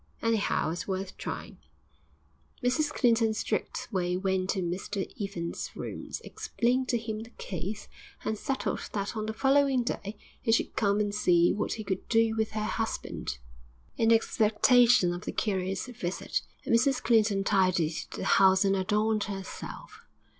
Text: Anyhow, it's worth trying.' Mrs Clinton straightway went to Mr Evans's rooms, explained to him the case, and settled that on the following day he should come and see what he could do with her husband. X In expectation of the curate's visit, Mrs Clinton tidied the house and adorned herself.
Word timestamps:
Anyhow, 0.23 0.71
it's 0.71 0.87
worth 0.87 1.15
trying.' 1.15 1.59
Mrs 2.63 2.89
Clinton 2.89 3.35
straightway 3.35 4.15
went 4.15 4.49
to 4.49 4.63
Mr 4.63 5.07
Evans's 5.21 5.75
rooms, 5.75 6.21
explained 6.21 6.89
to 6.89 6.97
him 6.97 7.19
the 7.19 7.29
case, 7.29 7.87
and 8.25 8.35
settled 8.35 8.79
that 8.93 9.15
on 9.15 9.27
the 9.27 9.33
following 9.33 9.83
day 9.83 10.17
he 10.41 10.51
should 10.51 10.75
come 10.75 10.99
and 10.99 11.13
see 11.13 11.53
what 11.53 11.73
he 11.73 11.83
could 11.83 12.07
do 12.09 12.35
with 12.35 12.53
her 12.53 12.63
husband. 12.63 13.27
X 13.33 13.39
In 13.97 14.11
expectation 14.11 15.13
of 15.13 15.25
the 15.25 15.31
curate's 15.31 15.85
visit, 15.85 16.41
Mrs 16.65 17.03
Clinton 17.03 17.43
tidied 17.43 17.93
the 18.17 18.25
house 18.25 18.65
and 18.65 18.75
adorned 18.75 19.25
herself. 19.25 20.01